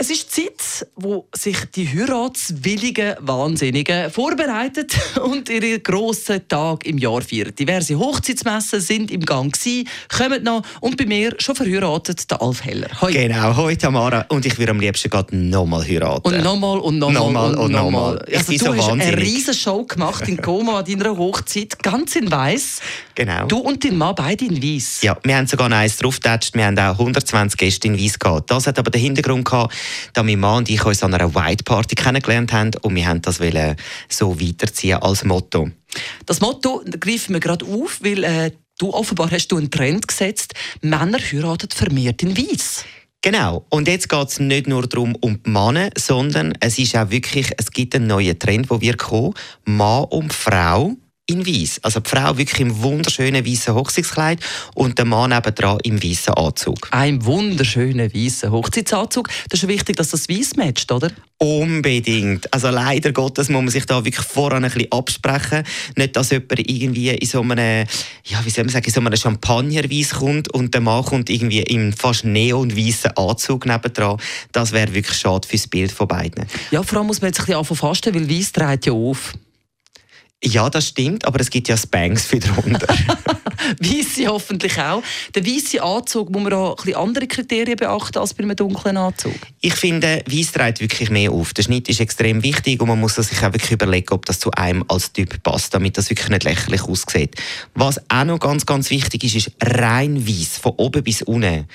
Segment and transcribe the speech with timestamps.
[0.00, 4.86] Es ist Zeit, wo sich die heiratswilligen Wahnsinnigen vorbereiten
[5.24, 7.52] und ihren grossen Tag im Jahr feiern.
[7.58, 12.64] Diverse Hochzeitsmessen sind im Gang gewesen, kommen noch und bei mir schon verheiratet der Alf
[12.64, 12.86] Heller.
[13.00, 13.12] Hoi.
[13.12, 14.24] Genau, hoi Tamara.
[14.28, 16.28] Und ich würde am liebsten gerade nochmal heiraten.
[16.28, 18.24] Und nochmal und nochmal Nochmal und nochmal.
[18.28, 19.26] Ich Also, du so hast eine wahnsinnig.
[19.26, 22.80] riesige Show gemacht in Como an deiner Hochzeit, ganz in Weiß.
[23.16, 23.46] Genau.
[23.46, 25.02] Du und dein Mann beide in Weiß.
[25.02, 26.54] Ja, wir haben sogar noch eins draufgetatscht.
[26.54, 28.48] Wir haben auch 120 Gäste in Weiss gehabt.
[28.48, 29.74] Das hat aber den Hintergrund gehabt,
[30.12, 33.22] dass mein Mann und ich uns an einer White Party kennengelernt haben und wir haben
[33.22, 33.76] das wollen
[34.08, 35.70] so weiterziehen als Motto.
[36.26, 40.54] Das Motto greifen wir gerade auf, weil äh, du offenbar hast du einen Trend gesetzt.
[40.82, 42.84] Männer heiraten vermehrt in Weiß.
[43.20, 43.66] Genau.
[43.68, 47.50] Und jetzt geht es nicht nur darum, um die Männer, sondern es ist auch wirklich,
[47.56, 49.34] es gibt einen neuen Trend, wo wir kommen.
[49.64, 50.96] Mann und Frau
[51.28, 51.80] in Weiß.
[51.82, 54.40] Also die Frau wirklich im wunderschönen weißen Hochzeitskleid
[54.74, 56.88] und der Mann nebendran im weißen Anzug.
[56.90, 59.28] Ein wunderschöner weißer Hochzeitsanzug.
[59.28, 61.10] Das ist schon wichtig, dass das weiß matcht, oder?
[61.36, 62.52] Unbedingt.
[62.52, 65.64] Also leider Gottes muss man sich da wirklich voran ein bisschen absprechen.
[65.96, 67.86] Nicht, dass jemand irgendwie in so einem,
[68.24, 71.60] ja, wie soll man sagen, in so einem Champagnerweiss kommt und der Mann kommt irgendwie
[71.60, 74.16] im fast neonweißen Anzug nebendran.
[74.52, 76.46] Das wäre wirklich schade fürs Bild von beiden.
[76.70, 79.34] Ja, vor allem muss man jetzt ein bisschen anfangen fasten, weil weiß dreht ja auf.
[80.42, 82.86] Ja, das stimmt, aber es gibt ja Spanks wieder runter.
[83.80, 85.02] Weisse hoffentlich auch.
[85.34, 88.96] Der weiße Anzug muss man auch ein bisschen andere Kriterien beachten als bei einem dunklen
[88.96, 89.34] Anzug.
[89.60, 91.52] Ich finde, Weiss trägt wirklich mehr auf.
[91.54, 94.52] Der Schnitt ist extrem wichtig und man muss sich auch wirklich überlegen, ob das zu
[94.52, 97.34] einem als Typ passt, damit das wirklich nicht lächerlich aussieht.
[97.74, 101.66] Was auch noch ganz, ganz wichtig ist, ist rein Weiss, von oben bis unten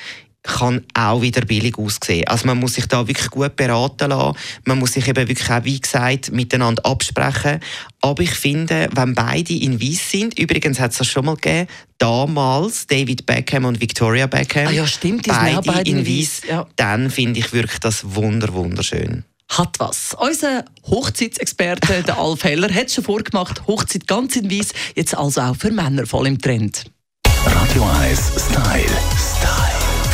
[0.43, 2.27] kann auch wieder billig aussehen.
[2.27, 4.37] Also man muss sich da wirklich gut beraten lassen.
[4.65, 7.61] Man muss sich eben wirklich auch, wie gesagt, miteinander absprechen.
[8.01, 11.67] Aber ich finde, wenn beide in Weiss sind, übrigens hat es das schon mal gegeben,
[11.97, 16.67] damals David Beckham und Victoria Beckham, Ah ja, stimmt, beide beide in Weiss, ja.
[16.75, 19.23] dann finde ich wirklich das wunder wunderschön.
[19.49, 20.15] Hat was.
[20.19, 23.65] Unser Hochzeitsexperte, der Alf Heller, hat es schon vorgemacht.
[23.67, 26.85] Hochzeit ganz in Weiß, jetzt also auch für Männer voll im Trend.
[27.45, 28.85] Radio 1 Style.
[29.15, 29.82] Style.